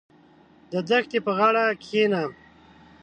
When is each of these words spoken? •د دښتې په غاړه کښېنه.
•د 0.71 0.73
دښتې 0.89 1.19
په 1.25 1.31
غاړه 1.37 1.63
کښېنه. 1.81 2.21